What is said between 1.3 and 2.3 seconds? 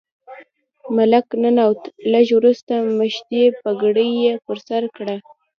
ننوت، لږ